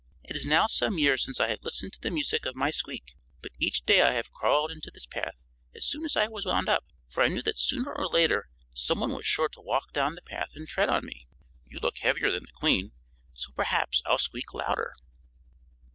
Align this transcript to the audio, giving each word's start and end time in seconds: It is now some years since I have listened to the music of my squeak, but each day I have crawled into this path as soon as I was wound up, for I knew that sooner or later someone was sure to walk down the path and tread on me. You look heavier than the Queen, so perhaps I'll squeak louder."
It 0.23 0.35
is 0.35 0.47
now 0.47 0.65
some 0.65 0.97
years 0.97 1.23
since 1.23 1.39
I 1.39 1.49
have 1.49 1.61
listened 1.61 1.93
to 1.93 2.01
the 2.01 2.09
music 2.09 2.47
of 2.47 2.55
my 2.55 2.71
squeak, 2.71 3.13
but 3.39 3.51
each 3.59 3.85
day 3.85 4.01
I 4.01 4.13
have 4.13 4.31
crawled 4.31 4.71
into 4.71 4.89
this 4.89 5.05
path 5.05 5.43
as 5.75 5.85
soon 5.85 6.05
as 6.05 6.15
I 6.17 6.27
was 6.27 6.43
wound 6.43 6.67
up, 6.67 6.85
for 7.07 7.21
I 7.21 7.27
knew 7.27 7.43
that 7.43 7.59
sooner 7.59 7.93
or 7.93 8.07
later 8.07 8.49
someone 8.73 9.13
was 9.13 9.27
sure 9.27 9.49
to 9.49 9.61
walk 9.61 9.93
down 9.93 10.15
the 10.15 10.23
path 10.23 10.55
and 10.55 10.67
tread 10.67 10.89
on 10.89 11.05
me. 11.05 11.27
You 11.67 11.77
look 11.79 11.99
heavier 11.99 12.31
than 12.31 12.45
the 12.45 12.51
Queen, 12.59 12.93
so 13.35 13.51
perhaps 13.51 14.01
I'll 14.07 14.17
squeak 14.17 14.55
louder." 14.55 14.95